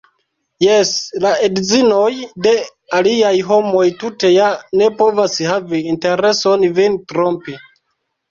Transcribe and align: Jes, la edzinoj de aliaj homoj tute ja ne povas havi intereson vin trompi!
Jes, 0.65 0.91
la 1.25 1.31
edzinoj 1.47 2.07
de 2.47 2.53
aliaj 2.99 3.33
homoj 3.51 3.83
tute 4.03 4.33
ja 4.35 4.49
ne 4.81 4.89
povas 5.03 5.37
havi 5.51 5.83
intereson 5.93 6.65
vin 6.79 6.97
trompi! 7.13 7.55